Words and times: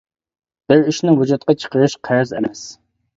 بىر 0.71 0.79
ئىشنى 0.91 1.13
ۋۇجۇدقا 1.19 1.55
چىقىرىش 1.65 1.97
قەرز 2.09 2.33
ئەمەس. 2.39 2.65